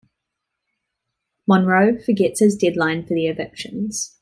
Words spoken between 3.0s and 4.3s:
for the evictions.